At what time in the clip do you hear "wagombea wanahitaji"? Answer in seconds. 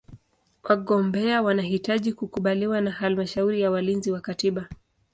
0.63-2.13